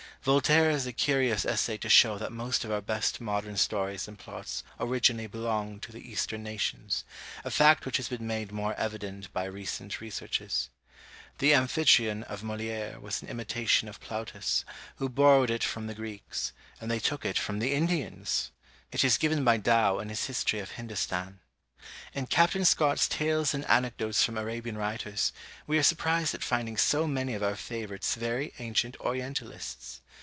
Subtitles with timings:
[0.23, 4.19] Voltaire has a curious essay to show that most of our best modern stories and
[4.19, 7.03] plots originally belonged to the eastern nations,
[7.43, 10.69] a fact which has been made more evident by recent researches.
[11.39, 14.63] The Amphitryon of Molière was an imitation of Plautus,
[14.97, 18.51] who borrowed it from the Greeks, and they took it from the Indians!
[18.91, 21.39] It is given by Dow in his History of Hindostan.
[22.13, 25.33] In Captain Scott's Tales and Anecdotes from Arabian writers,
[25.65, 30.01] we are surprised at finding so many of our favourites very ancient orientalists.